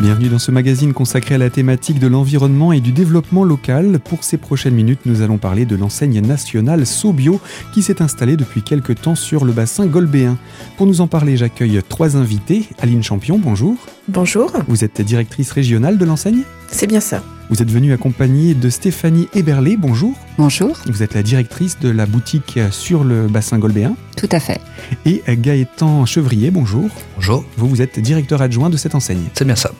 [0.00, 4.00] Bienvenue dans ce magazine consacré à la thématique de l'environnement et du développement local.
[4.02, 7.38] Pour ces prochaines minutes, nous allons parler de l'enseigne nationale Sobio
[7.74, 10.38] qui s'est installée depuis quelques temps sur le bassin golbéen.
[10.78, 12.66] Pour nous en parler, j'accueille trois invités.
[12.78, 13.76] Aline Champion, bonjour.
[14.08, 14.50] Bonjour.
[14.68, 16.44] Vous êtes directrice régionale de l'enseigne?
[16.68, 17.22] C'est bien ça.
[17.50, 20.16] Vous êtes venue accompagnée de Stéphanie Eberlé, bonjour.
[20.38, 20.78] Bonjour.
[20.86, 23.96] Vous êtes la directrice de la boutique sur le bassin golbéen.
[24.16, 24.60] Tout à fait.
[25.04, 26.88] Et Gaëtan Chevrier, bonjour.
[27.16, 27.44] Bonjour.
[27.56, 29.24] Vous, vous êtes directeur adjoint de cette enseigne.
[29.34, 29.72] C'est bien ça.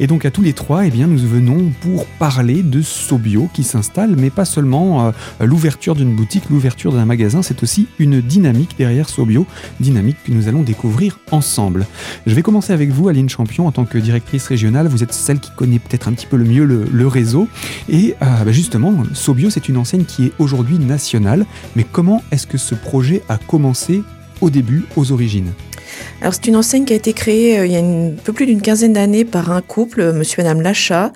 [0.00, 3.64] Et donc à tous les trois, eh bien, nous venons pour parler de Sobio qui
[3.64, 5.10] s'installe, mais pas seulement euh,
[5.40, 9.46] l'ouverture d'une boutique, l'ouverture d'un magasin, c'est aussi une dynamique derrière Sobio,
[9.80, 11.86] dynamique que nous allons découvrir ensemble.
[12.26, 14.88] Je vais commencer avec vous, Aline Champion, en tant que directrice régionale.
[14.88, 17.48] Vous êtes celle qui connaît peut-être un petit peu le mieux le, réseau.
[17.88, 21.46] Et euh, bah justement, Sobio, c'est une enseigne qui est aujourd'hui nationale.
[21.74, 24.02] Mais comment est-ce que ce projet a commencé
[24.40, 25.52] au début, aux origines?
[26.20, 28.46] Alors c'est une enseigne qui a été créée euh, il y a un peu plus
[28.46, 31.12] d'une quinzaine d'années par un couple, euh, monsieur et madame Lachat.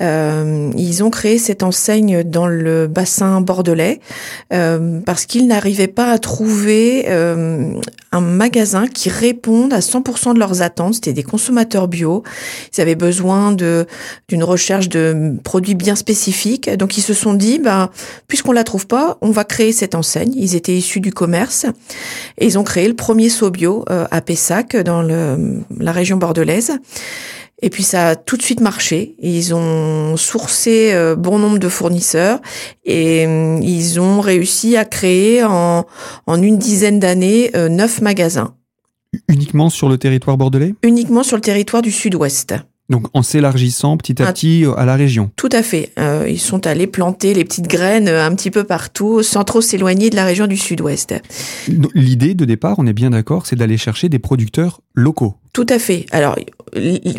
[0.00, 4.00] Euh, ils ont créé cette enseigne dans le bassin bordelais
[4.50, 7.06] parce qu'ils n'arrivaient pas à trouver
[8.16, 10.94] un magasin qui réponde à 100% de leurs attentes.
[10.94, 12.22] C'était des consommateurs bio.
[12.76, 16.70] Ils avaient besoin d'une recherche de produits bien spécifiques.
[16.70, 17.90] Donc ils se sont dit, bah,
[18.28, 20.32] puisqu'on la trouve pas, on va créer cette enseigne.
[20.34, 21.66] Ils étaient issus du commerce
[22.38, 26.72] et ils ont créé le premier Sobio euh, à Pessac, dans la région bordelaise.
[27.62, 29.16] Et puis ça a tout de suite marché.
[29.18, 32.40] Ils ont sourcé euh, bon nombre de fournisseurs
[32.84, 35.86] et euh, ils ont réussi à créer en,
[36.26, 38.54] en une dizaine d'années euh, neuf magasins.
[39.28, 40.74] Uniquement sur le territoire bordelais?
[40.82, 42.54] Uniquement sur le territoire du sud-ouest.
[42.88, 45.30] Donc en s'élargissant petit à petit à la région.
[45.36, 45.90] Tout à fait.
[45.98, 50.10] Euh, ils sont allés planter les petites graines un petit peu partout, sans trop s'éloigner
[50.10, 51.14] de la région du sud-ouest.
[51.94, 55.36] L'idée de départ, on est bien d'accord, c'est d'aller chercher des producteurs locaux.
[55.52, 56.06] Tout à fait.
[56.12, 56.36] Alors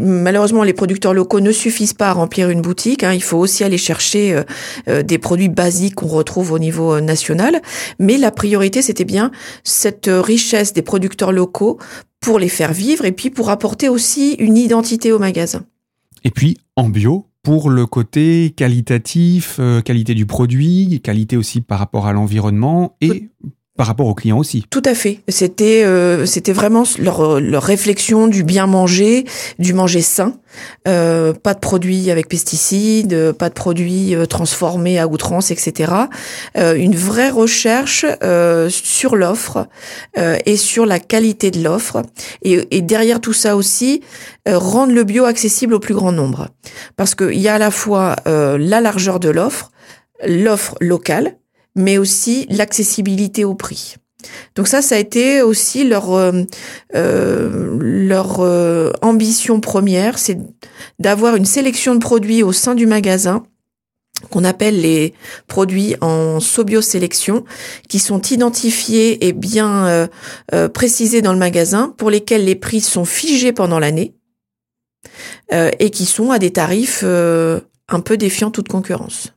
[0.02, 3.04] malheureusement, les producteurs locaux ne suffisent pas à remplir une boutique.
[3.04, 3.14] Hein.
[3.14, 4.44] Il faut aussi aller chercher euh,
[4.88, 7.62] euh, des produits basiques qu'on retrouve au niveau euh, national.
[8.00, 9.32] Mais la priorité, c'était bien
[9.64, 11.80] cette richesse des producteurs locaux
[12.20, 15.66] pour les faire vivre et puis pour apporter aussi une identité au magasin.
[16.24, 21.80] Et puis en bio pour le côté qualitatif, euh, qualité du produit, qualité aussi par
[21.80, 23.30] rapport à l'environnement et
[23.78, 24.66] par rapport aux clients aussi.
[24.70, 25.22] Tout à fait.
[25.28, 29.26] C'était euh, c'était vraiment leur, leur réflexion du bien manger,
[29.60, 30.34] du manger sain.
[30.88, 35.94] Euh, pas de produits avec pesticides, pas de produits euh, transformés à outrance, etc.
[36.58, 39.68] Euh, une vraie recherche euh, sur l'offre
[40.18, 42.02] euh, et sur la qualité de l'offre.
[42.42, 44.02] Et, et, derrière tout ça aussi,
[44.48, 46.48] rendre le bio accessible au plus grand nombre.
[46.96, 49.72] Parce qu'il y a à la fois la largeur de l'offre,
[50.26, 51.36] l'offre locale,
[51.78, 53.96] mais aussi l'accessibilité au prix.
[54.56, 56.44] Donc ça, ça a été aussi leur euh,
[56.96, 60.38] euh, leur euh, ambition première, c'est
[61.00, 63.44] d'avoir une sélection de produits au sein du magasin
[64.30, 65.14] qu'on appelle les
[65.48, 67.46] produits en Sobio sélection,
[67.88, 70.08] qui sont identifiés et bien euh,
[70.54, 74.16] euh, précisés dans le magasin, pour lesquels les prix sont figés pendant l'année
[75.54, 79.34] euh, et qui sont à des tarifs un peu défiant toute concurrence.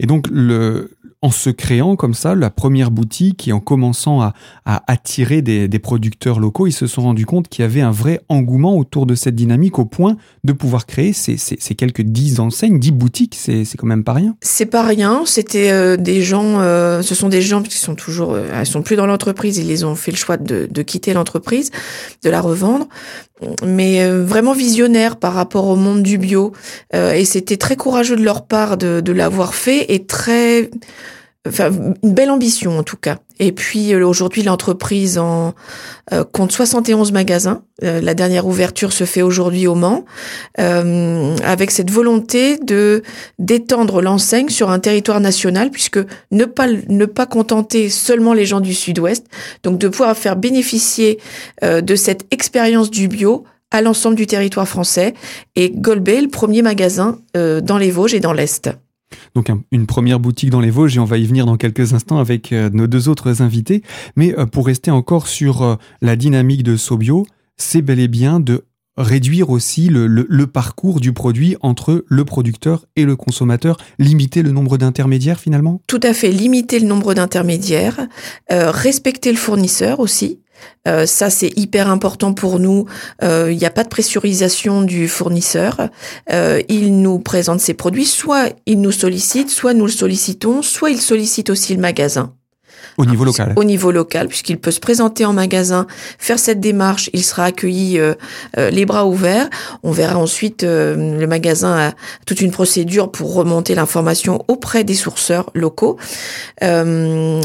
[0.00, 4.34] Et donc, le, en se créant comme ça, la première boutique et en commençant à,
[4.64, 7.90] à attirer des, des, producteurs locaux, ils se sont rendus compte qu'il y avait un
[7.90, 12.02] vrai engouement autour de cette dynamique au point de pouvoir créer ces, ces, ces quelques
[12.02, 13.34] dix enseignes, dix boutiques.
[13.34, 14.36] C'est quand même pas rien.
[14.42, 15.22] C'est pas rien.
[15.24, 18.94] C'était euh, des gens, euh, ce sont des gens qui sont toujours, euh, sont plus
[18.94, 19.58] dans l'entreprise.
[19.58, 21.72] Ils ont fait le choix de, de quitter l'entreprise,
[22.22, 22.86] de la revendre
[23.64, 26.52] mais euh, vraiment visionnaire par rapport au monde du bio.
[26.94, 30.70] Euh, et c'était très courageux de leur part de, de l'avoir fait et très,
[32.02, 33.18] une belle ambition en tout cas.
[33.40, 35.54] Et puis euh, aujourd'hui, l'entreprise en
[36.12, 37.62] euh, compte 71 magasins.
[37.84, 40.04] Euh, la dernière ouverture se fait aujourd'hui au Mans,
[40.56, 43.02] avec cette volonté de
[43.38, 46.00] d'étendre l'enseigne sur un territoire national, puisque
[46.30, 49.26] ne pas ne pas contenter seulement les gens du Sud-Ouest,
[49.62, 51.18] donc de pouvoir faire bénéficier
[51.62, 55.14] de cette expérience du bio à l'ensemble du territoire français.
[55.54, 58.70] Et Golbet, le premier magasin dans les Vosges et dans l'Est.
[59.34, 61.94] Donc un, une première boutique dans les Vosges et on va y venir dans quelques
[61.94, 63.82] instants avec euh, nos deux autres invités.
[64.16, 67.26] Mais euh, pour rester encore sur euh, la dynamique de Sobio,
[67.56, 68.64] c'est bel et bien de
[68.98, 74.50] réduire aussi le, le, parcours du produit entre le producteur et le consommateur, limiter le
[74.50, 75.80] nombre d'intermédiaires finalement?
[75.86, 78.08] Tout à fait, limiter le nombre d'intermédiaires,
[78.52, 80.40] euh, respecter le fournisseur aussi.
[80.86, 82.86] Euh, ça, c'est hyper important pour nous.
[83.22, 85.88] Euh, il n'y a pas de pressurisation du fournisseur.
[86.32, 90.90] Euh, il nous présente ses produits, soit il nous sollicite, soit nous le sollicitons, soit
[90.90, 92.34] il sollicite aussi le magasin.
[92.98, 93.54] Au niveau local.
[93.56, 95.86] Au niveau local, puisqu'il peut se présenter en magasin,
[96.18, 98.14] faire cette démarche, il sera accueilli euh,
[98.58, 99.48] euh, les bras ouverts.
[99.82, 101.92] On verra ensuite le magasin a
[102.26, 105.96] toute une procédure pour remonter l'information auprès des sourceurs locaux.
[106.60, 107.40] on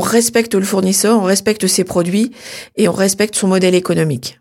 [0.00, 2.32] respecte le fournisseur, on respecte ses produits
[2.76, 4.40] et on respecte son modèle économique.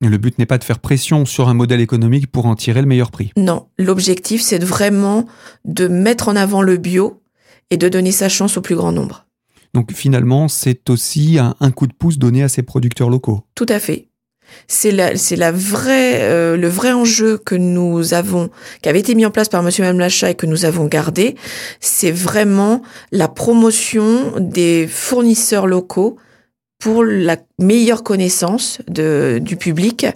[0.00, 2.86] Le but n'est pas de faire pression sur un modèle économique pour en tirer le
[2.86, 3.32] meilleur prix.
[3.36, 5.26] Non, l'objectif c'est vraiment
[5.64, 7.22] de mettre en avant le bio
[7.70, 9.26] et de donner sa chance au plus grand nombre.
[9.74, 13.42] Donc finalement, c'est aussi un, coup de pouce donné à ces producteurs locaux.
[13.54, 14.08] Tout à fait.
[14.68, 18.50] C'est la, c'est la vraie, euh, le vrai enjeu que nous avons,
[18.82, 20.86] qui avait été mis en place par Monsieur et Madame Lachat et que nous avons
[20.86, 21.34] gardé.
[21.80, 26.18] C'est vraiment la promotion des fournisseurs locaux
[26.78, 30.06] pour la meilleure connaissance de, du public,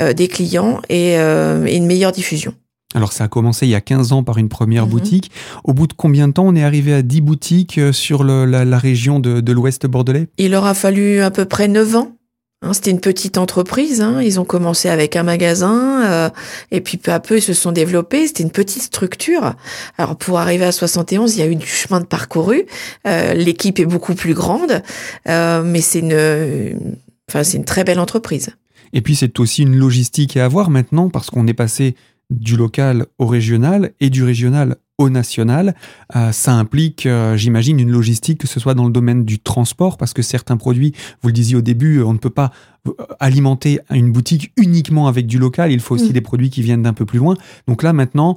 [0.00, 2.54] euh, des clients euh, et, une meilleure diffusion.
[2.94, 4.90] Alors ça a commencé il y a 15 ans par une première mhm.
[4.90, 5.30] boutique.
[5.64, 8.78] Au bout de combien de temps on est arrivé à 10 boutiques euh, sur la,
[8.78, 10.28] région de, de l'Ouest bordelais?
[10.38, 12.18] Il aura fallu à peu près 9 ans
[12.60, 14.00] Hein, c'était une petite entreprise.
[14.00, 14.20] Hein.
[14.20, 16.30] Ils ont commencé avec un magasin euh,
[16.72, 18.26] et puis peu à peu ils se sont développés.
[18.26, 19.54] C'était une petite structure.
[19.96, 22.66] Alors pour arriver à 71, il y a eu du chemin de parcouru.
[23.06, 24.82] Euh, l'équipe est beaucoup plus grande,
[25.28, 26.96] euh, mais c'est une,
[27.28, 28.50] enfin c'est une très belle entreprise.
[28.92, 31.94] Et puis c'est aussi une logistique à avoir maintenant parce qu'on est passé
[32.30, 35.74] du local au régional et du régional au national.
[36.16, 39.96] Euh, ça implique, euh, j'imagine, une logistique, que ce soit dans le domaine du transport,
[39.96, 40.92] parce que certains produits,
[41.22, 42.50] vous le disiez au début, on ne peut pas
[42.86, 46.12] euh, alimenter une boutique uniquement avec du local, il faut aussi mm.
[46.12, 47.36] des produits qui viennent d'un peu plus loin.
[47.68, 48.36] Donc là, maintenant,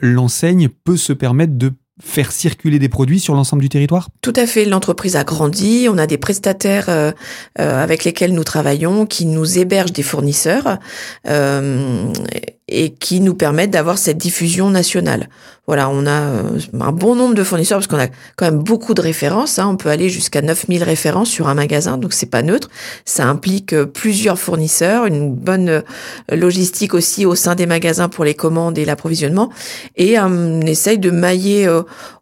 [0.00, 1.72] l'enseigne peut se permettre de
[2.02, 4.08] faire circuler des produits sur l'ensemble du territoire?
[4.20, 4.64] Tout à fait.
[4.64, 5.88] L'entreprise a grandi.
[5.90, 7.12] On a des prestataires euh,
[7.58, 10.78] euh, avec lesquels nous travaillons qui nous hébergent des fournisseurs
[11.26, 12.12] euh,
[12.68, 15.28] et qui nous permettent d'avoir cette diffusion nationale.
[15.66, 16.12] Voilà, on a
[16.80, 19.58] un bon nombre de fournisseurs parce qu'on a quand même beaucoup de références.
[19.58, 19.68] Hein.
[19.68, 22.68] On peut aller jusqu'à 9000 références sur un magasin, donc c'est pas neutre.
[23.04, 25.82] Ça implique plusieurs fournisseurs, une bonne
[26.30, 29.50] logistique aussi au sein des magasins pour les commandes et l'approvisionnement.
[29.96, 31.68] Et on essaye de mailler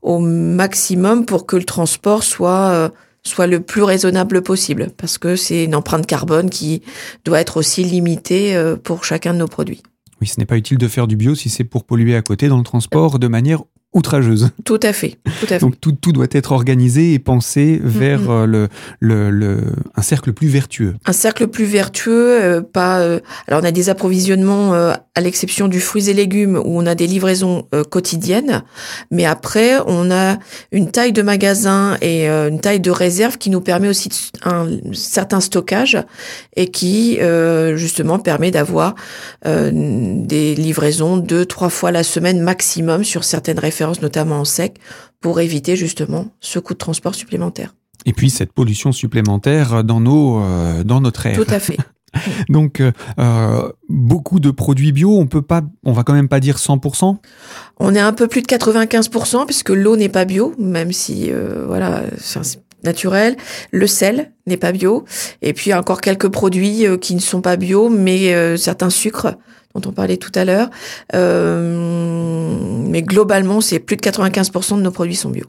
[0.03, 2.89] au maximum pour que le transport soit euh,
[3.23, 6.83] soit le plus raisonnable possible parce que c'est une empreinte carbone qui
[7.25, 9.83] doit être aussi limitée euh, pour chacun de nos produits.
[10.25, 12.49] Oui, ce n'est pas utile de faire du bio si c'est pour polluer à côté
[12.49, 13.63] dans le transport de manière
[13.95, 14.51] outrageuse.
[14.65, 15.19] Tout à fait.
[15.41, 15.59] Tout à fait.
[15.61, 18.69] Donc tout, tout, doit être organisé et pensé vers euh, le,
[18.99, 19.61] le, le,
[19.95, 20.95] un cercle plus vertueux.
[21.07, 22.99] Un cercle plus vertueux, euh, pas.
[22.99, 26.97] Euh, alors on a des approvisionnements à l'exception du fruits et légumes où on a
[26.97, 28.63] des livraisons quotidiennes,
[29.13, 30.39] mais après on a
[30.73, 34.09] une taille de magasin et une taille de réserve qui nous permet aussi
[34.45, 35.99] un certain stockage
[36.57, 37.19] et qui
[37.75, 38.95] justement permet d'avoir
[39.45, 44.79] des livraisons deux trois fois la semaine maximum sur certaines références notamment en sec,
[45.21, 47.75] pour éviter justement ce coût de transport supplémentaire.
[48.07, 51.37] Et puis cette pollution supplémentaire dans, nos, euh, dans notre air.
[51.37, 51.79] Tout à fait.
[52.49, 56.41] Donc euh, euh, beaucoup de produits bio, on peut pas, on va quand même pas
[56.41, 57.17] dire 100%.
[57.79, 61.31] On est un peu plus de 95% puisque l'eau n'est pas bio, même si
[61.67, 63.37] voilà c'est naturel.
[63.73, 65.05] Le sel n'est pas bio,
[65.43, 69.37] et puis encore quelques produits qui ne sont pas bio, mais certains sucres
[69.75, 70.71] dont on parlait tout à l'heure.
[71.15, 75.45] Euh, mais globalement, c'est plus de 95% de nos produits sont bio.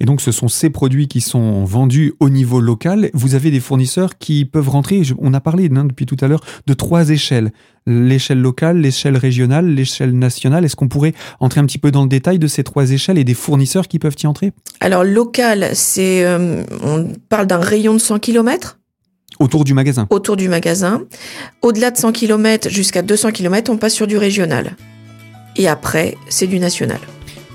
[0.00, 3.10] Et donc, ce sont ces produits qui sont vendus au niveau local.
[3.12, 6.42] Vous avez des fournisseurs qui peuvent rentrer, on a parlé hein, depuis tout à l'heure,
[6.66, 7.52] de trois échelles.
[7.86, 10.64] L'échelle locale, l'échelle régionale, l'échelle nationale.
[10.64, 13.24] Est-ce qu'on pourrait entrer un petit peu dans le détail de ces trois échelles et
[13.24, 14.52] des fournisseurs qui peuvent y entrer?
[14.80, 18.78] Alors, local, c'est, euh, on parle d'un rayon de 100 km
[19.38, 21.02] Autour du magasin Autour du magasin.
[21.62, 24.76] Au-delà de 100 km jusqu'à 200 km, on passe sur du régional.
[25.56, 26.98] Et après, c'est du national.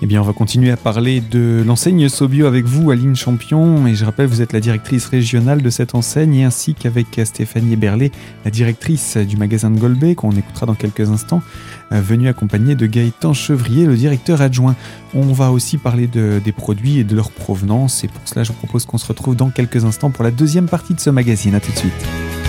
[0.03, 3.85] Eh bien, on va continuer à parler de l'enseigne Sobio avec vous, Aline Champion.
[3.85, 8.11] Et je rappelle, vous êtes la directrice régionale de cette enseigne, ainsi qu'avec Stéphanie Berlet,
[8.43, 11.43] la directrice du magasin de Golbet, qu'on écoutera dans quelques instants,
[11.91, 14.75] euh, venue accompagnée de Gaëtan Chevrier, le directeur adjoint.
[15.13, 18.03] On va aussi parler de, des produits et de leur provenance.
[18.03, 20.67] Et pour cela, je vous propose qu'on se retrouve dans quelques instants pour la deuxième
[20.67, 21.53] partie de ce magazine.
[21.53, 22.40] À tout de suite.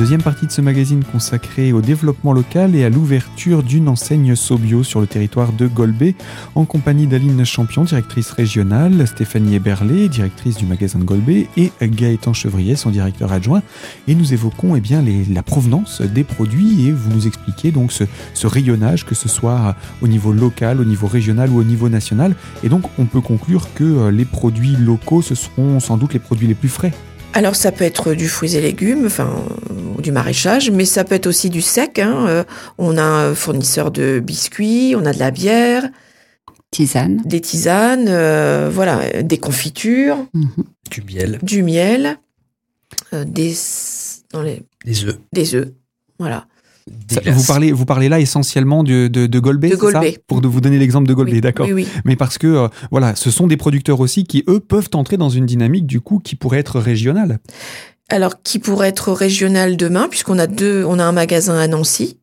[0.00, 4.82] Deuxième partie de ce magazine consacrée au développement local et à l'ouverture d'une enseigne Sobio
[4.82, 6.14] sur le territoire de Golbet,
[6.54, 12.32] en compagnie d'Aline Champion, directrice régionale, Stéphanie Eberlé, directrice du magasin de Golbet, et Gaëtan
[12.32, 13.60] Chevrier, son directeur adjoint.
[14.08, 14.82] Et nous évoquons eh
[15.30, 19.76] la provenance des produits et vous nous expliquez donc ce, ce rayonnage, que ce soit
[20.00, 22.34] au niveau local, au niveau régional ou au niveau national.
[22.64, 26.20] Et donc on peut conclure que euh, les produits locaux, ce seront sans doute les
[26.20, 26.94] produits les plus frais.
[27.32, 29.44] Alors ça peut être du fruits et légumes, enfin
[29.96, 31.98] ou du maraîchage, mais ça peut être aussi du sec.
[31.98, 32.26] Hein.
[32.28, 32.44] Euh,
[32.78, 35.88] on a un fournisseur de biscuits, on a de la bière,
[36.70, 40.46] tisane, des tisanes, euh, voilà, des confitures, mmh.
[40.90, 42.18] du miel, du miel,
[43.12, 43.54] euh, des
[44.32, 45.68] dans les des œufs, des œufs,
[46.18, 46.46] voilà.
[47.26, 51.08] Vous parlez, vous parlez là essentiellement de, de, de Golbet, de pour vous donner l'exemple
[51.08, 51.66] de Golbet, oui, d'accord.
[51.66, 51.88] Oui, oui.
[52.04, 55.28] Mais parce que euh, voilà, ce sont des producteurs aussi qui eux peuvent entrer dans
[55.28, 57.38] une dynamique du coup qui pourrait être régionale.
[58.08, 62.18] Alors qui pourrait être régionale demain, puisqu'on a deux, on a un magasin à Nancy.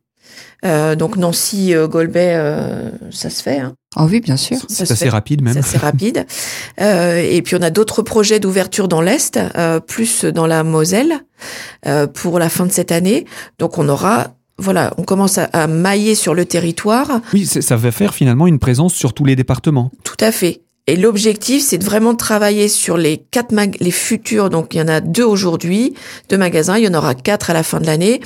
[0.64, 3.58] Euh, donc Nancy, euh, Golbet, euh, ça se fait.
[3.58, 3.74] Hein.
[3.96, 4.58] Oh oui, bien sûr.
[4.68, 5.52] C'est assez rapide même.
[5.52, 6.26] C'est assez rapide.
[6.80, 11.20] Euh, et puis on a d'autres projets d'ouverture dans l'Est, euh, plus dans la Moselle,
[12.14, 13.24] pour la fin de cette année.
[13.58, 17.20] Donc on aura voilà, on commence à, à, mailler sur le territoire.
[17.32, 19.90] Oui, ça va faire finalement une présence sur tous les départements.
[20.04, 20.62] Tout à fait.
[20.88, 24.48] Et l'objectif, c'est de vraiment travailler sur les quatre les futurs.
[24.48, 25.94] Donc, il y en a deux aujourd'hui,
[26.30, 26.78] deux magasins.
[26.78, 28.22] Il y en aura quatre à la fin de l'année.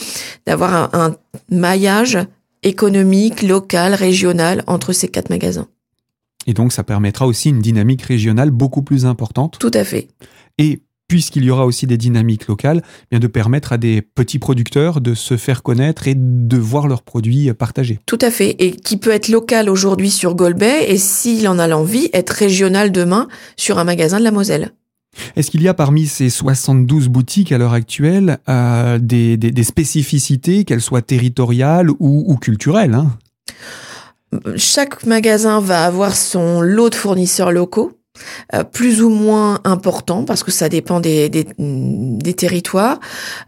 [0.46, 1.16] D'avoir un, un,
[1.50, 2.18] maillage
[2.62, 5.66] économique, local, régional entre ces quatre magasins.
[6.46, 9.58] Et donc, ça permettra aussi une dynamique régionale beaucoup plus importante.
[9.58, 10.06] Tout à fait.
[10.58, 15.02] Et puisqu'il y aura aussi des dynamiques locales, bien de permettre à des petits producteurs
[15.02, 18.00] de se faire connaître et de voir leurs produits partagés.
[18.06, 21.68] Tout à fait, et qui peut être local aujourd'hui sur Golbet et s'il en a
[21.68, 23.28] l'envie, être régional demain
[23.58, 24.70] sur un magasin de la Moselle.
[25.36, 29.64] Est-ce qu'il y a parmi ces 72 boutiques à l'heure actuelle euh, des, des, des,
[29.64, 33.18] spécificités, qu'elles soient territoriales ou, ou culturelles hein?
[34.56, 37.92] Chaque magasin va avoir son lot de fournisseurs locaux.
[38.54, 41.30] Euh, plus ou moins important parce que ça dépend des,
[42.36, 43.00] territoires.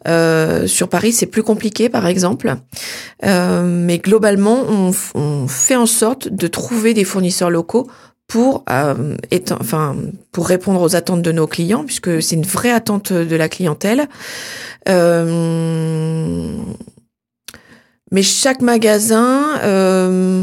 [0.08, 2.54] Euh, sur Paris, c'est plus compliqué, par exemple.
[3.24, 4.92] Euh, mais globalement, on,
[5.48, 7.88] fait en sorte de trouver des fournisseurs locaux
[8.26, 8.64] pour,
[9.60, 9.96] enfin,
[10.32, 14.08] pour répondre aux attentes de nos clients, puisque c'est une vraie attente de la clientèle.
[14.86, 14.92] Mais
[18.22, 20.40] chaque magasin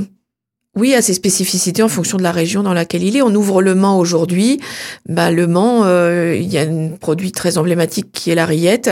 [0.78, 3.22] oui, à ses spécificités en fonction de la région dans laquelle il est.
[3.22, 4.62] On ouvre le Mans aujourd'hui.
[5.06, 8.90] Bah, le Mans, euh, il y a un produit très emblématique qui est la rillette.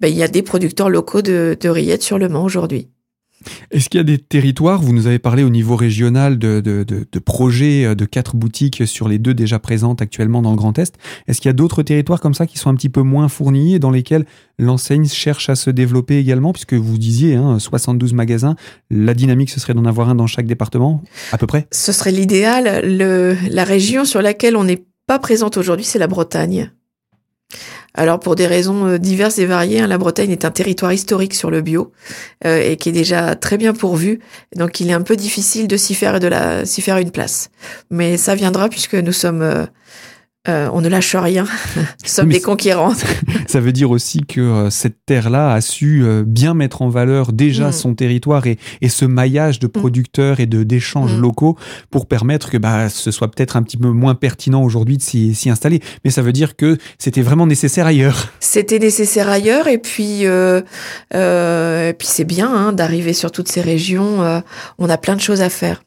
[0.00, 2.88] Bah, il y a des producteurs locaux de, de rillettes sur le Mans aujourd'hui.
[3.70, 7.18] Est-ce qu'il y a des territoires, vous nous avez parlé au niveau régional de, de,
[7.18, 11.40] projets de quatre boutiques sur les deux déjà présentes actuellement dans le Grand Est, est-ce
[11.40, 13.78] qu'il y a d'autres territoires comme ça qui sont un petit peu moins fournis et
[13.78, 14.26] dans lesquels
[14.58, 18.56] l'enseigne cherche à se développer également, puisque vous disiez hein, 72 magasins,
[18.90, 21.66] la dynamique ce serait d'en avoir un dans chaque département, à peu près?
[21.72, 22.84] Ce serait l'idéal.
[22.84, 26.70] La région sur laquelle on n'est pas présente aujourd'hui, c'est la Bretagne.
[27.94, 31.50] Alors pour des raisons diverses et variées, hein, la Bretagne est un territoire historique sur
[31.50, 31.92] le bio
[32.44, 34.20] euh, et qui est déjà très bien pourvu.
[34.56, 37.50] Donc il est un peu difficile de s'y faire de la s'y faire une place.
[37.90, 39.66] Mais ça viendra puisque nous sommes euh,
[40.48, 41.44] euh, on ne lâche rien,
[41.76, 42.94] nous sommes Mais des conquérants.
[43.46, 47.32] Ça veut dire aussi que euh, cette terre-là a su euh, bien mettre en valeur
[47.34, 47.72] déjà Mm.
[47.72, 51.20] son territoire et, et ce maillage de producteurs et de d'échanges Mm.
[51.20, 51.58] locaux
[51.90, 55.50] pour permettre que bah, ce soit peut-être un petit peu moins pertinent aujourd'hui de s'y
[55.50, 55.80] installer.
[56.04, 58.28] Mais ça veut dire que c'était vraiment nécessaire ailleurs.
[58.40, 60.62] C'était nécessaire ailleurs et puis euh,
[61.14, 64.42] euh, et puis c'est bien hein, d'arriver sur toutes ces régions.
[64.78, 65.82] on a plein de choses à faire.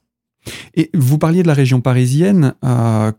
[0.75, 2.53] Et vous parliez de la région parisienne.
[2.63, 3.12] euh,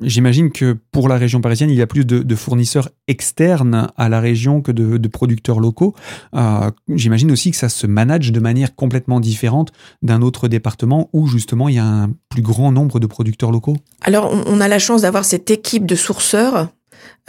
[0.00, 4.18] J'imagine que pour la région parisienne, il y a plus de, fournisseurs externes à la
[4.20, 5.94] région que de, producteurs locaux.
[6.34, 11.26] Euh, J'imagine aussi que ça se manage de manière complètement différente d'un autre département où
[11.26, 13.76] justement il y a un plus grand nombre de producteurs locaux.
[14.02, 16.68] Alors on a la chance d'avoir cette équipe de sourceurs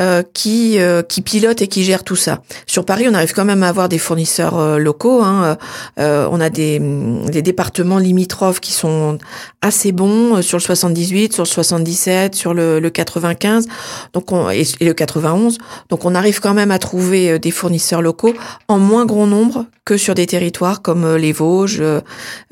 [0.01, 2.41] euh, qui euh, qui pilote et qui gère tout ça.
[2.67, 5.21] Sur Paris, on arrive quand même à avoir des fournisseurs euh, locaux.
[5.21, 5.57] Hein.
[5.99, 9.17] Euh, on a des, des départements limitrophes qui sont
[9.61, 13.67] assez bons euh, sur le 78, sur le 77, sur le, le 95,
[14.13, 15.57] donc on, et, et le 91.
[15.89, 18.33] Donc on arrive quand même à trouver euh, des fournisseurs locaux
[18.67, 22.01] en moins grand nombre que sur des territoires comme euh, les Vosges euh,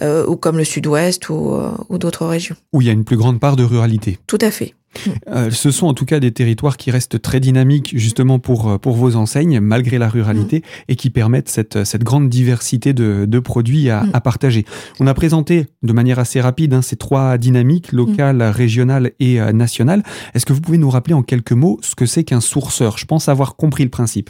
[0.02, 2.56] euh, ou comme le Sud-Ouest ou, euh, ou d'autres régions.
[2.74, 4.18] Où il y a une plus grande part de ruralité.
[4.28, 4.74] Tout à fait.
[5.30, 8.78] Euh, ce sont en tout cas des territoires qui restent très dynamiques justement pour, euh,
[8.78, 13.40] pour vos enseignes, malgré la ruralité, et qui permettent cette, cette grande diversité de, de
[13.40, 14.12] produits à, Mm.
[14.14, 14.66] à partager.
[15.00, 19.52] On a présenté de manière assez rapide hein, ces trois dynamiques, locale, régionale et euh,
[19.52, 20.04] nationale.
[20.34, 22.98] Est-ce que vous pouvez nous rappeler en quelques mots ce que c'est qu'un sourceur?
[22.98, 24.30] Je pense avoir compris le principe.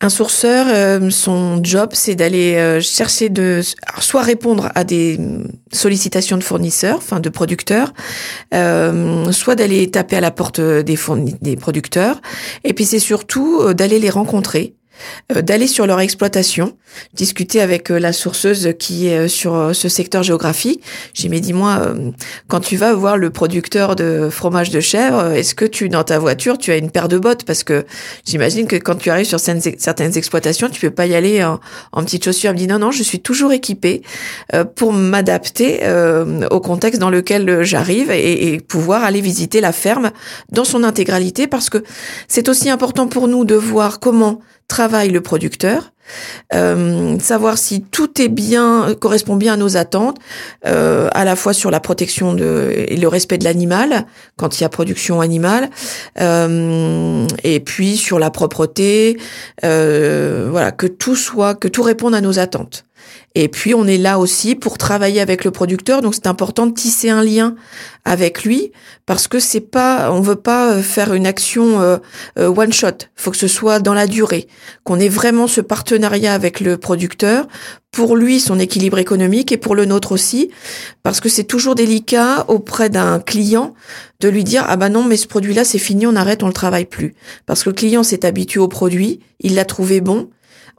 [0.00, 3.62] Un sourceur, euh, son job, c'est d'aller euh, chercher de,
[4.00, 5.18] soit répondre à des
[5.72, 7.94] sollicitations de fournisseurs, enfin de producteurs,
[8.52, 10.98] euh, soit d'aller taper à la porte des,
[11.40, 12.20] des producteurs,
[12.64, 14.74] et puis c'est surtout d'aller les rencontrer,
[15.30, 16.76] d'aller sur leur exploitation,
[17.14, 20.82] discuter avec euh, la sourceuse qui est euh, sur euh, ce secteur géographique.
[21.12, 22.10] J'ai mais dis-moi, euh,
[22.48, 26.04] quand tu vas voir le producteur de fromage de chèvre, euh, est-ce que tu dans
[26.04, 27.44] ta voiture tu as une paire de bottes?
[27.44, 27.84] Parce que
[28.24, 31.58] j'imagine que quand tu arrives sur certaines, exploitations, tu peux pas y aller en,
[31.92, 32.50] en petites chaussures.
[32.50, 34.02] Elle me dit non non, je suis toujours équipée
[34.54, 39.72] euh, pour m'adapter euh, au contexte dans lequel euh, j'arrive et pouvoir aller visiter la
[39.72, 40.10] ferme
[40.52, 41.82] dans son intégralité parce que
[42.28, 45.92] c'est aussi important pour nous de voir comment travaille le producteur,
[46.52, 50.18] euh, savoir si tout est bien, correspond bien à nos attentes,
[50.66, 54.06] euh, à la fois sur la protection de, et le respect de l'animal,
[54.36, 55.70] quand il y a production animale,
[56.20, 59.18] euh, et puis sur la propreté,
[59.62, 62.84] voilà, que tout soit, que tout réponde à nos attentes.
[63.34, 66.72] Et puis on est là aussi pour travailler avec le producteur, donc c'est important de
[66.72, 67.56] tisser un lien
[68.04, 68.70] avec lui
[69.06, 71.96] parce que c'est pas, on veut pas euh, faire une action euh,
[72.38, 73.08] euh, one shot.
[73.16, 74.46] Faut que ce soit dans la durée,
[74.84, 77.48] qu'on ait vraiment ce partenariat avec le producteur
[77.90, 80.50] pour lui son équilibre économique et pour le nôtre aussi,
[81.02, 83.74] parce que c'est toujours délicat auprès d'un client
[84.20, 86.52] de lui dire ah bah non mais ce produit-là c'est fini, on arrête, on le
[86.52, 87.14] travaille plus,
[87.46, 90.28] parce que le client s'est habitué au produit, il l'a trouvé bon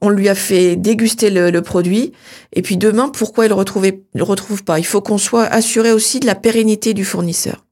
[0.01, 2.13] on lui a fait déguster le, produit,
[2.53, 4.79] et puis demain, pourquoi il le retrouve, le retrouve pas?
[4.79, 7.65] Il faut qu'on soit assuré aussi de la pérennité du fournisseur,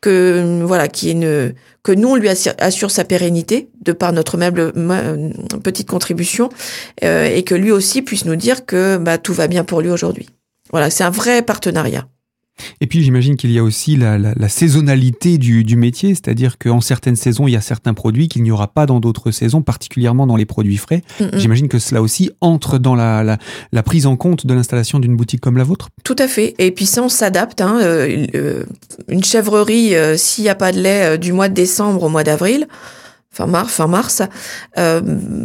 [0.00, 4.72] que voilà, qui une, que nous on lui assure, sa pérennité de par notre meuble
[5.62, 6.50] petite contribution,
[7.04, 9.90] euh, et que lui aussi puisse nous dire que bah, tout va bien pour lui
[9.90, 10.28] aujourd'hui.
[10.70, 12.06] Voilà, c'est un vrai partenariat.
[12.80, 16.58] Et puis j'imagine qu'il y a aussi la, la, la saisonnalité du, du métier, c'est-à-dire
[16.58, 19.62] qu'en certaines saisons, il y a certains produits qu'il n'y aura pas dans d'autres saisons,
[19.62, 21.02] particulièrement dans les produits frais.
[21.20, 21.38] Mm -hmm.
[21.38, 23.38] J'imagine que cela aussi entre dans la, la,
[23.72, 25.88] la prise en compte de l'installation d'une boutique comme la vôtre.
[26.04, 26.54] Tout à fait.
[26.58, 27.60] Et puis ça, on s'adapte.
[27.60, 27.78] Hein.
[27.80, 28.64] Euh,
[29.08, 32.08] une chèvrerie, euh, s'il n'y a pas de lait euh, du mois de décembre au
[32.08, 32.66] mois d'avril,
[33.30, 34.22] fin mars, fin mars,
[34.78, 35.00] euh,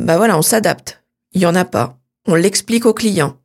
[0.07, 0.89] bah voilà, on s'adapte.
[1.35, 1.97] Il y en a pas.
[2.27, 3.35] On l'explique aux clients.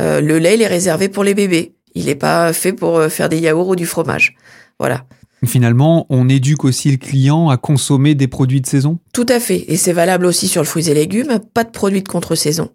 [0.00, 1.72] Euh, le lait, il est réservé pour les bébés.
[1.98, 4.36] Il n'est pas fait pour faire des yaourts ou du fromage.
[4.78, 5.04] Voilà.
[5.44, 8.98] Finalement, on éduque aussi le client à consommer des produits de saison?
[9.12, 9.64] Tout à fait.
[9.68, 11.40] Et c'est valable aussi sur le fruits et légumes.
[11.54, 12.70] Pas de produits de contre-saison.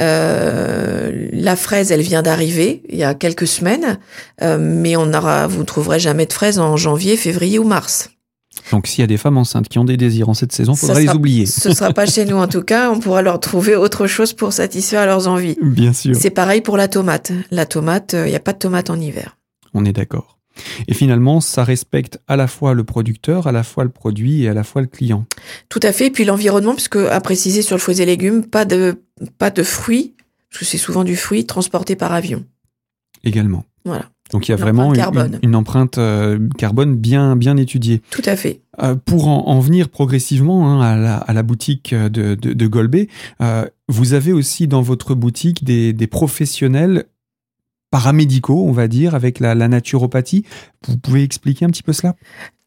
[0.00, 3.98] Euh, la fraise, elle vient d'arriver il y a quelques semaines,
[4.42, 8.10] euh, mais on aura, vous ne trouverez jamais de fraises en janvier, février ou mars.
[8.72, 10.78] Donc s'il y a des femmes enceintes qui ont des désirs en cette saison, il
[10.78, 11.46] faudra les oublier.
[11.46, 14.52] Ce sera pas chez nous en tout cas, on pourra leur trouver autre chose pour
[14.52, 15.56] satisfaire leurs envies.
[15.62, 16.14] Bien sûr.
[16.16, 17.32] C'est pareil pour la tomate.
[17.50, 19.36] La tomate, il euh, n'y a pas de tomate en hiver.
[19.74, 20.38] On est d'accord.
[20.88, 24.48] Et finalement, ça respecte à la fois le producteur, à la fois le produit et
[24.48, 25.26] à la fois le client.
[25.68, 26.06] Tout à fait.
[26.06, 29.02] Et puis l'environnement, puisque à préciser sur le fruits et légumes, pas de,
[29.38, 30.14] pas de fruits,
[30.50, 32.44] parce que c'est souvent du fruit transporté par avion.
[33.24, 33.64] Également.
[33.84, 34.10] Voilà.
[34.30, 38.02] Donc il y a vraiment une, une, empreinte euh, carbone bien, bien étudiée.
[38.10, 38.60] Tout à fait.
[38.82, 42.66] Euh, pour en, en, venir progressivement hein, à, la, à, la, boutique de, de, de
[42.66, 43.08] Golbet,
[43.40, 47.04] euh, vous avez aussi dans votre boutique des, des professionnels
[47.90, 50.44] paramédicaux, on va dire, avec la, la, naturopathie.
[50.86, 52.14] Vous pouvez expliquer un petit peu cela?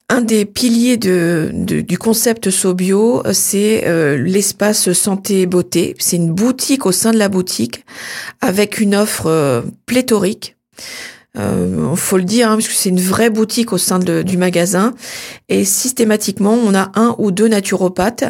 [0.09, 5.95] Un des piliers de, de, du concept Sobio, c'est euh, l'espace santé et beauté.
[5.99, 7.85] C'est une boutique au sein de la boutique
[8.41, 10.57] avec une offre euh, pléthorique.
[11.37, 14.37] Euh, faut le dire, hein, parce que c'est une vraie boutique au sein de, du
[14.37, 14.93] magasin.
[15.49, 18.25] Et systématiquement, on a un ou deux naturopathes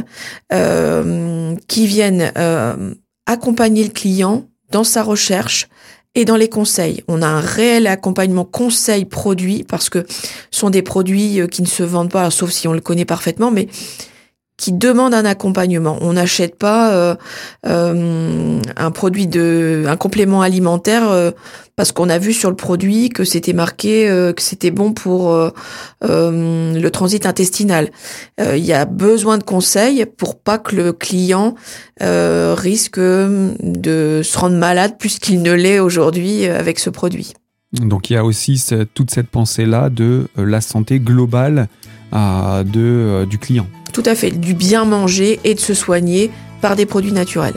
[0.54, 2.94] euh, qui viennent euh,
[3.26, 5.68] accompagner le client dans sa recherche
[6.16, 7.04] et dans les conseils.
[7.08, 10.06] On a un réel accompagnement conseil produit parce que
[10.52, 13.06] ce sont des produits euh, qui ne se vendent pas, sauf si on le connaît
[13.06, 13.68] parfaitement, mais
[14.62, 15.97] qui demandent un accompagnement.
[16.02, 17.15] On n'achète pas euh,
[17.65, 21.32] euh, un produit de, un complément alimentaire euh,
[21.76, 25.36] parce qu'on a vu sur le produit que c'était marqué que c'était bon pour
[26.02, 27.89] le transit intestinal.
[28.39, 31.56] Il y a besoin de conseils pour pas que le client
[32.00, 37.34] risque de se rendre malade plus qu'il ne l'est aujourd'hui avec ce produit.
[37.74, 41.67] Donc il y a aussi toute cette pensée-là de la santé globale
[42.13, 43.65] de, du client.
[43.93, 47.56] Tout à fait, du bien manger et de se soigner par des produits naturels.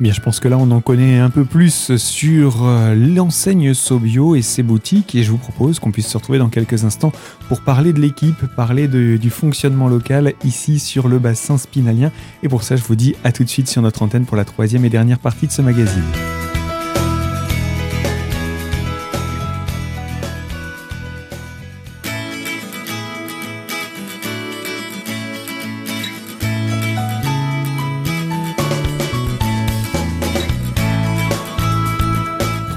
[0.00, 4.42] Bien, je pense que là, on en connaît un peu plus sur l'enseigne Sobio et
[4.42, 7.10] ses boutiques, et je vous propose qu'on puisse se retrouver dans quelques instants
[7.48, 12.12] pour parler de l'équipe, parler du fonctionnement local ici sur le bassin spinalien.
[12.44, 14.44] Et pour ça, je vous dis à tout de suite sur notre antenne pour la
[14.44, 16.04] troisième et dernière partie de ce magazine.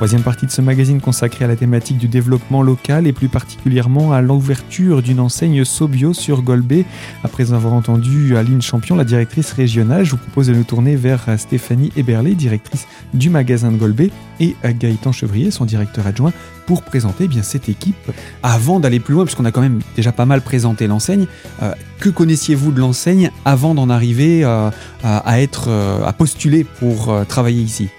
[0.02, 4.14] Troisième partie de ce magazine consacré à la thématique du développement local et plus particulièrement
[4.14, 6.86] à l'ouverture d'une enseigne Sobio sur Golbet.
[7.24, 11.28] Après avoir entendu Aline Champion, la directrice régionale, je vous propose de nous tourner vers
[11.38, 14.10] Stéphanie Eberlé, directrice du magasin de Golbet,
[14.40, 16.34] et Gaëtan Chevrier, son directeur adjoint,
[16.66, 18.12] pour présenter eh bien cette équipe.
[18.42, 21.28] Avant d'aller plus loin, puisqu'on a quand même déjà pas mal présenté l'enseigne,
[21.62, 24.72] euh, que connaissiez-vous de l'enseigne avant d'en arriver euh,
[25.04, 27.90] à être euh, à postuler pour travailler ici?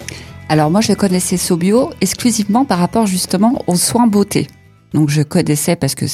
[0.53, 4.49] Alors moi, je connaissais Sobio exclusivement par rapport justement aux soins beauté.
[4.93, 6.05] Donc je connaissais parce que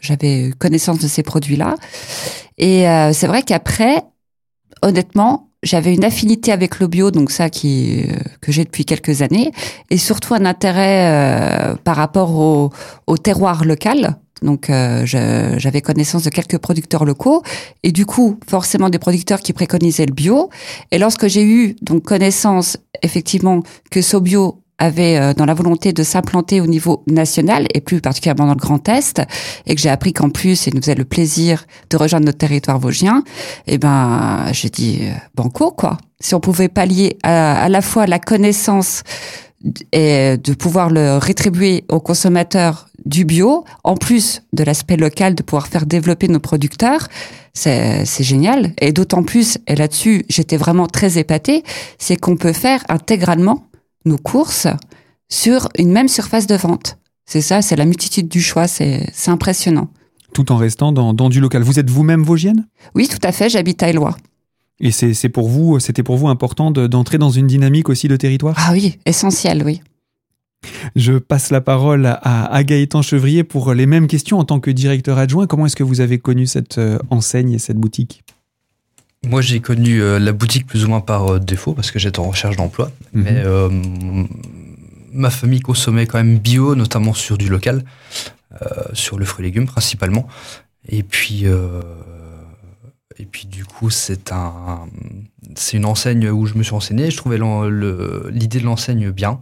[0.00, 1.74] j'avais connaissance de ces produits-là.
[2.58, 4.04] Et euh, c'est vrai qu'après,
[4.82, 9.22] honnêtement, j'avais une affinité avec le bio, donc ça qui euh, que j'ai depuis quelques
[9.22, 9.50] années,
[9.90, 12.70] et surtout un intérêt euh, par rapport au,
[13.08, 14.16] au terroir local.
[14.42, 17.42] Donc euh, j'avais connaissance de quelques producteurs locaux
[17.82, 20.50] et du coup forcément des producteurs qui préconisaient le bio.
[20.90, 26.02] Et lorsque j'ai eu donc connaissance effectivement que Sobio avait euh, dans la volonté de
[26.02, 29.22] s'implanter au niveau national et plus particulièrement dans le Grand Est
[29.64, 32.78] et que j'ai appris qu'en plus il nous faisait le plaisir de rejoindre notre territoire
[32.78, 33.24] vosgien,
[33.66, 35.96] eh ben j'ai dit euh, banco quoi.
[36.20, 39.02] Si on pouvait pallier à la fois la connaissance
[39.92, 45.42] et de pouvoir le rétribuer aux consommateurs du bio, en plus de l'aspect local, de
[45.42, 47.08] pouvoir faire développer nos producteurs,
[47.54, 48.74] c'est génial.
[48.80, 51.62] Et d'autant plus, et là-dessus, j'étais vraiment très épatée,
[51.98, 53.66] c'est qu'on peut faire intégralement
[54.04, 54.66] nos courses
[55.28, 56.98] sur une même surface de vente.
[57.24, 59.88] C'est ça, c'est la multitude du choix, c'est impressionnant.
[60.32, 61.62] Tout en restant dans, dans du local.
[61.62, 62.66] Vous êtes vous-même vosgienne?
[62.94, 64.16] Oui, tout à fait, j'habite à.
[64.78, 68.54] Et c'est pour vous, c'était pour vous important d'entrer dans une dynamique aussi de territoire?
[68.58, 69.80] Ah oui, essentiel, oui.
[70.96, 75.18] Je passe la parole à, Gaëtan Chevrier pour les mêmes questions en tant que directeur
[75.18, 75.46] adjoint.
[75.46, 78.24] Comment est-ce que vous avez connu cette euh, enseigne et cette boutique?
[79.26, 82.20] Moi, j'ai connu euh, la boutique plus ou moins par euh, défaut parce que j'étais
[82.20, 82.90] en recherche d'emploi.
[83.12, 83.22] Mhm.
[83.22, 84.28] Mais
[85.12, 87.84] ma famille consommait quand même bio, notamment sur du local,
[88.92, 90.26] sur le fruit et légumes principalement.
[90.88, 91.46] Et puis
[93.18, 94.86] et puis du coup, c'est un,
[95.54, 97.10] c'est une enseigne où je me suis renseigné.
[97.10, 97.38] Je trouvais
[98.30, 99.40] l'idée de l'enseigne bien,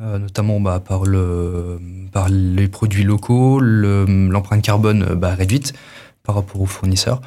[0.00, 1.78] euh, notamment bah, par le,
[2.12, 5.74] par les produits locaux, l'empreinte carbone bah, réduite
[6.22, 7.20] par rapport aux fournisseurs.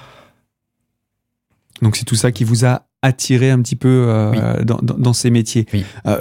[1.81, 5.29] Donc c'est tout ça qui vous a attiré un petit peu euh, dans, dans, ces
[5.29, 5.67] métiers.
[5.71, 5.85] Oui.
[6.07, 6.19] Euh,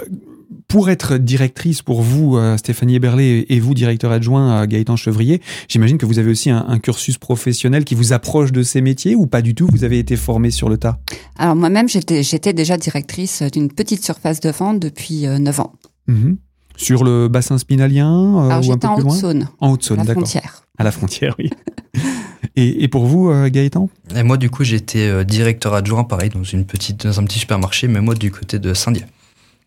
[0.67, 5.97] pour être directrice, pour vous, euh, Stéphanie Eberlé, et vous, directeur adjoint, Gaëtan Chevrier, j'imagine
[5.97, 9.41] que vous avez aussi un, cursus professionnel qui vous approche de ces métiers ou pas
[9.41, 9.67] du tout?
[9.71, 10.99] Vous avez été formé sur le tas?
[11.37, 15.73] Alors moi-même, j'étais déjà directrice d'une petite surface de vente depuis 9 euh, ans.
[16.07, 16.37] Mhm.
[16.75, 19.49] Sur le bassin spinalien euh, Alors j'étais en Haute-Saône.
[19.59, 20.11] En Haute-Saône, d'accord.
[20.11, 20.63] À la frontière.
[20.77, 21.49] À la frontière, oui.
[22.55, 23.89] et, et, pour vous, Gaëtan?
[24.15, 27.87] Et moi, du coup, j'étais directeur adjoint, pareil, dans, une petite, dans un petit supermarché,
[27.87, 29.05] mais moi, du côté de Saint-Dié.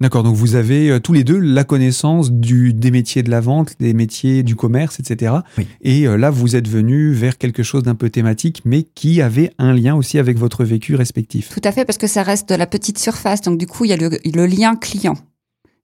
[0.01, 3.41] D'accord, donc vous avez euh, tous les deux la connaissance du, des métiers de la
[3.41, 5.35] vente, des métiers du commerce, etc.
[5.83, 9.53] Et euh, là, vous êtes venu vers quelque chose d'un peu thématique, mais qui avait
[9.59, 11.51] un lien aussi avec votre vécu respectif.
[11.51, 13.91] Tout à fait, parce que ça reste de la petite surface, donc du coup, il
[13.91, 15.17] y a le, lien client.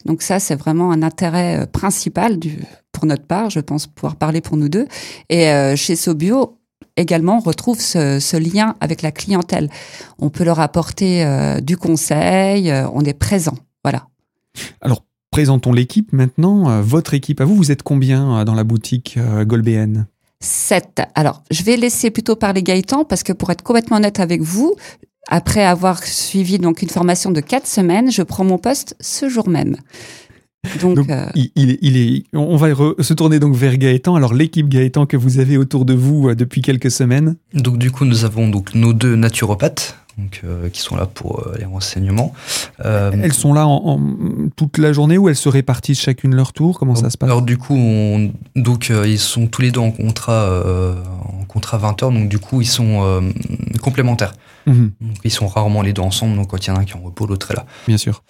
[0.06, 2.60] Donc ça, c'est vraiment un intérêt euh, principal du,
[2.92, 4.86] pour notre part, je pense pouvoir parler pour nous deux.
[5.28, 6.56] Et chez Sobio,
[6.96, 9.68] également, on retrouve ce, ce, lien avec la clientèle.
[10.18, 13.58] On peut leur apporter du conseil, on est présent.
[13.86, 14.08] Voilà.
[14.80, 16.68] Alors, présentons l'équipe maintenant.
[16.68, 20.08] Euh, votre équipe à vous, vous êtes combien euh, dans la boutique euh, Golbéenne
[20.40, 21.02] Sept.
[21.14, 24.74] Alors, je vais laisser plutôt parler Gaëtan parce que pour être complètement honnête avec vous,
[25.28, 29.48] après avoir suivi donc une formation de quatre semaines, je prends mon poste ce jour
[29.48, 29.76] même.
[30.80, 32.68] Donc, il, est, on va
[33.00, 34.14] se tourner donc vers Gaëtan.
[34.14, 37.36] Alors l'équipe Gaëtan que vous avez autour de vous depuis quelques semaines.
[37.54, 41.40] Donc du coup nous avons donc nos deux naturopathes donc, euh, qui sont là pour
[41.40, 42.32] euh, les renseignements.
[42.84, 44.00] Euh, elles sont là en,
[44.56, 46.78] toute la journée ou elles se répartissent chacune leur tour?
[46.78, 47.28] Comment ça se passe?
[47.28, 50.50] Alors du coup, on, donc ils sont tous les deux en contrat
[51.40, 53.30] en contrat 20 heures, donc du coup ils sont
[53.82, 54.32] complémentaires.
[54.66, 54.90] Mhm.
[55.00, 56.92] Donc, ils sont rarement les deux ensemble, donc quand il y en a un qui
[56.92, 57.66] est en repos, l'autre est là.
[57.86, 58.24] Bien sûr.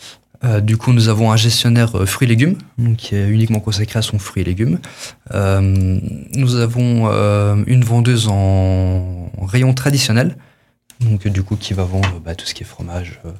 [0.62, 2.57] Du coup, nous avons un gestionnaire fruits et légumes,
[2.99, 4.79] qui est uniquement consacré à son fruits et légumes.
[5.33, 7.11] nous avons
[7.66, 10.37] une vendeuse en rayon traditionnel,
[11.01, 13.33] donc du coup qui va vendre bah, tout ce qui est fromage, euh,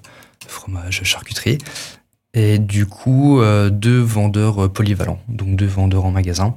[0.47, 1.59] fromage, charcuterie.
[2.35, 6.55] Et du coup, euh, deux vendeurs euh, polyvalents, donc deux vendeurs en magasin,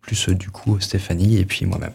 [0.00, 1.92] plus du coup Stéphanie et puis moi-même.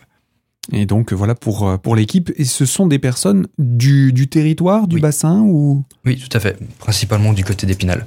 [0.71, 2.31] Et donc voilà pour, pour l'équipe.
[2.35, 5.83] Et ce sont des personnes du, du territoire, du bassin ou?
[6.05, 6.57] Oui, tout à fait.
[6.79, 8.05] Principalement du côté d'Épinal.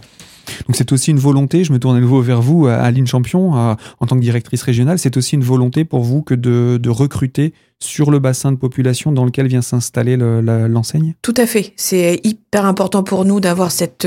[0.66, 4.06] Donc c'est aussi une volonté, je me tourne à nouveau vers vous, Aline Champion, en
[4.06, 8.18] tant que directrice régionale, c'est aussi une volonté pour vous que de, recruter sur le
[8.18, 11.14] bassin de population dans lequel vient s'installer l'enseigne?
[11.22, 11.72] Tout à fait.
[11.76, 14.06] C'est hyper important pour nous d'avoir cette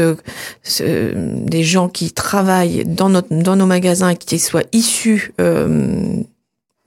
[0.80, 6.22] des gens qui travaillent dans, notre, dans nos magasins et qui soient issus euh,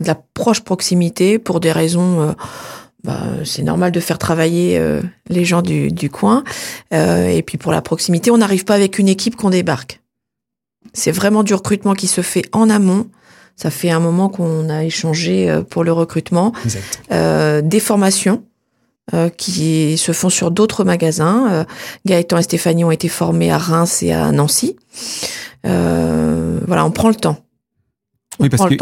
[0.01, 2.21] de la proche proximité pour des raisons...
[2.21, 2.33] Euh,
[3.05, 6.43] bah, c'est normal de faire travailler euh, les gens du, du coin.
[6.93, 10.01] Euh, et puis pour la proximité, on n'arrive pas avec une équipe qu'on débarque.
[10.93, 13.07] C'est vraiment du recrutement qui se fait en amont.
[13.57, 16.53] Ça fait un moment qu'on a échangé euh, pour le recrutement.
[17.11, 18.43] Euh, des formations
[19.15, 21.67] euh, qui se font sur d'autres magasins.
[22.07, 24.77] Gaëtan et Stéphanie ont été formés à Reims et à Nancy.
[25.65, 27.39] voilà, on prend le temps.
[28.41, 28.79] Oui, parce qu'il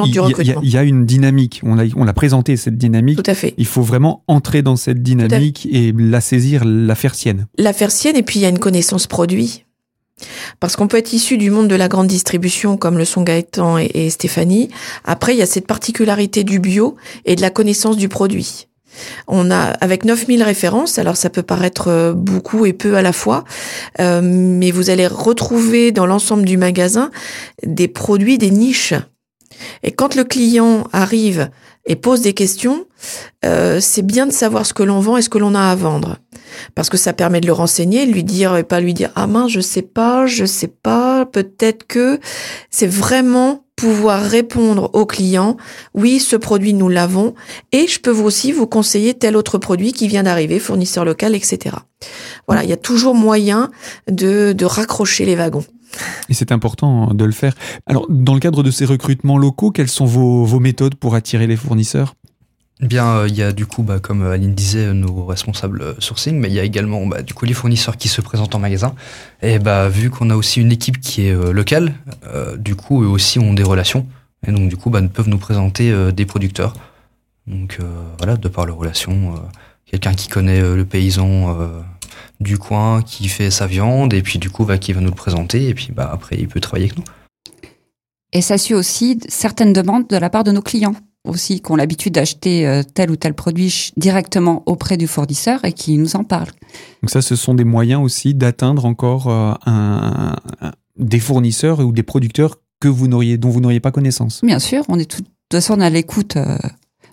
[0.64, 1.60] y, y, a une dynamique.
[1.64, 3.22] On l'a on a présenté cette dynamique.
[3.22, 3.54] Tout à fait.
[3.56, 7.46] Il faut vraiment entrer dans cette dynamique et la saisir, la faire sienne.
[7.58, 9.64] La faire sienne, et puis il y a une connaissance produit.
[10.60, 13.78] Parce qu'on peut être issu du monde de la grande distribution, comme le sont Gaëtan
[13.78, 14.68] et, et Stéphanie.
[15.04, 18.66] Après, il y a cette particularité du bio et de la connaissance du produit.
[19.28, 23.12] On a avec 9000 références, alors ça peut paraître euh, beaucoup et peu à la
[23.12, 23.44] fois,
[24.00, 27.10] euh, mais vous allez retrouver dans l'ensemble du magasin
[27.62, 28.94] des produits, des niches
[29.82, 31.50] et quand le client arrive
[31.86, 32.86] et pose des questions,
[33.44, 35.74] euh, c'est bien de savoir ce que l'on vend et ce que l'on a à
[35.74, 36.16] vendre.
[36.74, 39.50] Parce que ça permet de le renseigner, lui dire et pas lui dire ah mince
[39.50, 42.18] je sais pas, je sais pas, peut-être que
[42.70, 45.58] c'est vraiment pouvoir répondre au client
[45.92, 47.34] oui ce produit nous l'avons
[47.72, 51.76] et je peux aussi vous conseiller tel autre produit qui vient d'arriver fournisseur local etc.
[52.48, 53.70] Voilà il y a toujours moyen
[54.10, 55.64] de, de raccrocher les wagons.
[56.28, 57.54] Et c'est important de le faire.
[57.86, 61.56] Alors, dans le cadre de ces recrutements locaux, quelles sont vos, méthodes pour attirer les
[61.56, 62.14] fournisseurs?
[62.82, 65.94] Eh Bien, euh, il y a du coup, bah, comme Aline disait, nos responsables euh,
[65.98, 68.58] sourcing, mais il y a également bah, du coup les fournisseurs qui se présentent en
[68.58, 68.94] magasin.
[69.40, 71.94] Et bah, vu qu'on a aussi une équipe qui est euh, locale,
[72.58, 74.06] du coup, eux aussi ont des relations.
[74.46, 76.74] Et donc, du coup, bah, peuvent nous présenter des producteurs.
[77.46, 77.78] Donc,
[78.18, 79.34] voilà, de par leurs relations,
[79.86, 81.56] quelqu'un qui connaît le paysan
[82.40, 85.14] du coin qui fait sa viande et puis du coup va qui va nous le
[85.14, 87.04] présenter et puis bah après il peut travailler avec nous.
[88.32, 90.94] Et ça suit aussi certaines demandes de la part de nos clients
[91.26, 95.72] aussi qui ont l'habitude d'acheter euh, tel ou tel produit directement auprès du fournisseur et
[95.72, 96.52] qui nous en parlent.
[97.02, 100.36] Donc ça, ce sont des moyens aussi d'atteindre encore euh, un,
[100.96, 104.40] des fournisseurs ou des producteurs que vous n'auriez, dont vous n'auriez pas connaissance.
[104.42, 106.56] Bien sûr, on est tout, de toute façon on à l'écoute euh,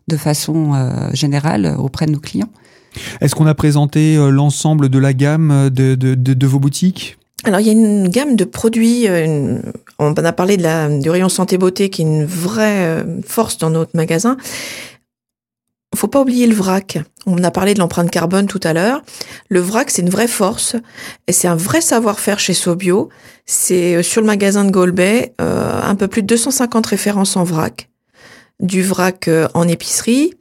[0.08, 0.74] de façon
[1.14, 2.50] générale auprès de nos clients.
[3.22, 7.18] Est-ce qu'on a présenté euh, l'ensemble de la gamme euh, de, vos boutiques?
[7.46, 9.60] Alors il y a une gamme de produits, euh,
[10.00, 13.70] on a parlé de la, du rayon santé beauté qui est une vraie force dans
[13.70, 14.38] notre magasin.
[15.94, 17.00] Faut pas oublier le vrac.
[17.28, 19.04] On a parlé de l'empreinte carbone tout à l'heure.
[19.50, 20.76] Le vrac, c'est une vraie force
[21.28, 23.10] et c'est un vrai savoir-faire chez Sobio.
[23.46, 27.90] C'est sur le magasin de Golbet, un peu plus de 250 références en vrac,
[28.64, 30.34] du vrac en épicerie,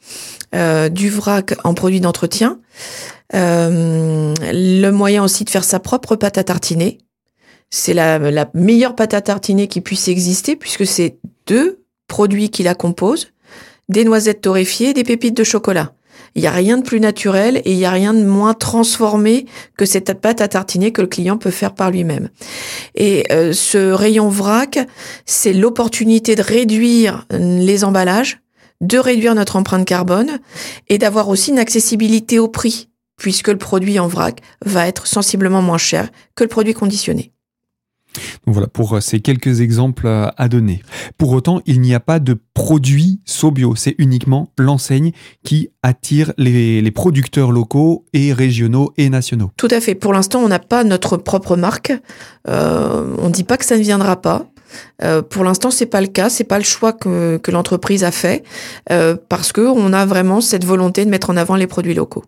[0.55, 2.59] euh, du vrac en produit d'entretien.
[3.35, 6.99] Euh, le moyen aussi de faire sa propre pâte à tartiner.
[7.71, 12.63] C'est la, la meilleure pâte à tartiner qui puisse exister puisque c'est deux produits qui
[12.63, 13.33] la composent,
[13.89, 15.93] des noisettes torréfiées, des pépites de chocolat.
[16.35, 19.47] Il n'y a rien de plus naturel et il n'y a rien de moins transformé
[19.77, 22.31] que cette pâte à tartiner que le client peut faire par lui-même.
[22.95, 24.79] Et euh, ce rayon vrac,
[25.27, 28.41] c'est l'opportunité de réduire les emballages,
[28.81, 30.39] de réduire notre empreinte carbone
[30.89, 35.63] et d'avoir aussi une accessibilité au prix, puisque le produit en vrac va être sensiblement
[35.63, 37.32] moins cher que le produit conditionné.
[38.47, 40.83] Donc voilà pour euh, ces quelques exemples euh, à donner.
[41.19, 45.13] Pour autant, il n'y a pas de produit Sobio, c'est uniquement l'enseigne
[45.45, 49.51] qui attire les, producteurs locaux et régionaux et nationaux.
[49.57, 49.95] Tout à fait.
[49.95, 51.93] Pour l'instant, on n'a pas notre propre marque.
[52.49, 54.47] Euh, on ne dit pas que ça ne viendra pas.
[55.03, 58.11] Euh, pour l'instant, c'est pas le cas, c'est pas le choix que, que l'entreprise a
[58.11, 58.43] fait
[58.91, 62.25] euh, parce que on a vraiment cette volonté de mettre en avant les produits locaux.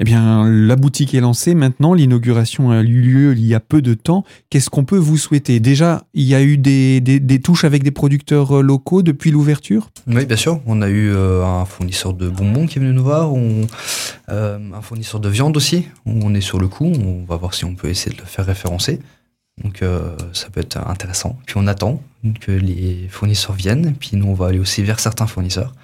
[0.00, 3.82] Eh bien, la boutique est lancée maintenant, l'inauguration a eu lieu il y a peu
[3.82, 4.24] de temps.
[4.50, 5.60] Qu'est-ce qu'on peut vous souhaiter?
[5.60, 9.90] Déjà, il y a eu des, touches avec des producteurs euh, locaux depuis l'ouverture?
[10.06, 10.60] Oui, bien sûr.
[10.66, 13.32] On a eu un fournisseur de bonbons qui est venu nous voir,
[14.28, 17.74] un fournisseur de viande aussi, on est sur le coup, on va voir si on
[17.74, 19.00] peut essayer de le faire référencer.
[19.62, 21.38] Donc euh, ça peut être intéressant.
[21.46, 22.02] Puis on attend
[22.40, 25.74] que les fournisseurs viennent, puis nous on va aller aussi vers certains fournisseurs.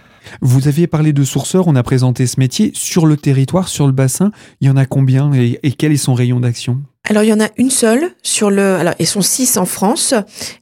[0.40, 2.70] Vous aviez parlé de sourceurs, on a présenté ce métier.
[2.74, 6.14] Sur le territoire, sur le bassin, il y en a combien et, quel est son
[6.14, 6.80] rayon d'action?
[7.04, 10.12] Alors il y en a une seule sur le alors ils sont six en France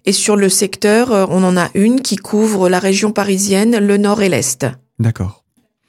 [0.04, 3.96] et sur le secteur euh, on en a une qui couvre la région parisienne, le
[3.96, 4.64] nord et l'est.
[5.00, 5.44] D'accord.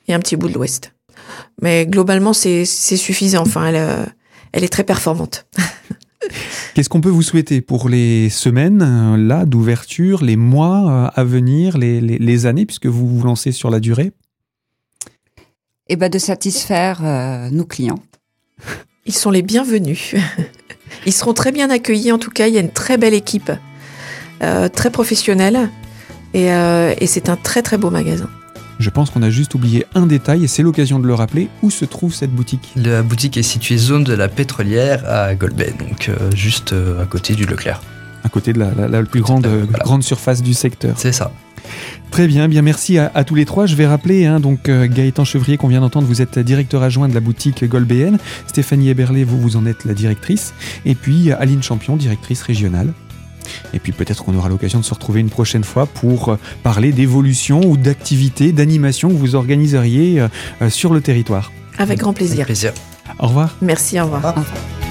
[0.07, 0.93] Et un petit bout de l'ouest.
[1.61, 4.05] Mais globalement c'est suffisant enfin elle, euh,
[4.51, 5.45] elle est très performante.
[6.73, 11.23] Qu'est-ce qu'on peut vous souhaiter pour les semaines euh, là d'ouverture, les mois euh, à
[11.23, 14.11] venir, les, les, les, années, puisque vous vous lancez sur la durée?
[15.89, 17.99] Eh ben de satisfaire euh, nos clients.
[19.05, 20.15] Ils sont les bienvenus.
[21.05, 22.11] Ils seront très bien accueillis.
[22.11, 23.51] En tout cas, il y a une très belle équipe,
[24.41, 25.69] euh, très professionnelle,
[26.33, 28.29] et, euh, et c'est un très très beau magasin.
[28.79, 31.49] Je pense qu'on a juste oublié un détail et c'est l'occasion de le rappeler.
[31.63, 32.69] Où se trouve cette boutique?
[32.75, 37.05] La boutique est située zone de la pétrolière à Golbet, donc euh, juste euh, à
[37.05, 37.81] côté du Leclerc.
[38.23, 39.83] À côté de la, la, la plus grande, Euh, voilà.
[39.83, 40.93] grande surface du secteur.
[40.97, 41.31] C'est ça.
[42.11, 43.65] Très bien, bien merci à, à tous les trois.
[43.65, 47.09] Je vais rappeler hein, donc euh, Gaëtan Chevrier qu'on vient d'entendre, vous êtes directeur adjoint
[47.09, 48.17] de la boutique Golbéenne.
[48.47, 50.53] Stéphanie Eberlé, vous vous en êtes la directrice.
[50.85, 52.93] Et puis Aline Champion, directrice régionale.
[53.73, 56.91] Et puis peut-être qu'on aura l'occasion de se retrouver une prochaine fois pour euh, parler
[56.91, 60.27] d'évolution ou d'activités, d'animation que vous organiseriez euh,
[60.61, 61.51] euh, sur le territoire.
[61.77, 62.73] Avec grand Avec plaisir.
[63.19, 63.55] Au revoir.
[63.61, 64.23] Merci, au revoir.
[64.23, 64.45] Au revoir.
[64.51, 64.86] Enfin,